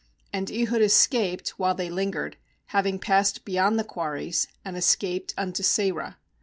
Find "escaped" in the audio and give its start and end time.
0.81-1.49, 4.75-5.31